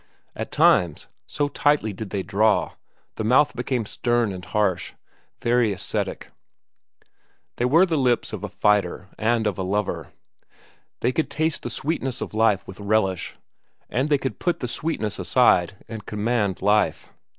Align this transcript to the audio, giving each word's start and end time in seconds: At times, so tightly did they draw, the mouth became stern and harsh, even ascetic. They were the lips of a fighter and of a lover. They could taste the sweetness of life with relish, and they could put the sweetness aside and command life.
At 0.35 0.51
times, 0.51 1.09
so 1.27 1.47
tightly 1.47 1.93
did 1.93 2.09
they 2.09 2.23
draw, 2.23 2.71
the 3.17 3.23
mouth 3.23 3.55
became 3.55 3.85
stern 3.85 4.31
and 4.31 4.43
harsh, 4.43 4.93
even 5.45 5.71
ascetic. 5.71 6.31
They 7.57 7.65
were 7.65 7.85
the 7.85 7.99
lips 7.99 8.33
of 8.33 8.43
a 8.43 8.49
fighter 8.49 9.09
and 9.19 9.45
of 9.45 9.59
a 9.59 9.63
lover. 9.63 10.11
They 11.01 11.11
could 11.11 11.29
taste 11.29 11.61
the 11.61 11.69
sweetness 11.69 12.19
of 12.19 12.33
life 12.33 12.67
with 12.67 12.79
relish, 12.79 13.35
and 13.91 14.09
they 14.09 14.17
could 14.17 14.39
put 14.39 14.59
the 14.59 14.67
sweetness 14.67 15.19
aside 15.19 15.75
and 15.87 16.03
command 16.03 16.63
life. 16.63 17.09